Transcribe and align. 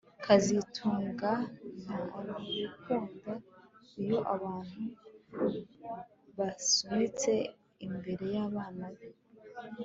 kazitunga 0.23 1.31
ntabikunda 1.83 3.31
iyo 4.01 4.19
abantu 4.33 4.81
basunitse 6.37 7.33
imbere 7.85 8.25
yabana 8.35 8.87
be 8.97 9.07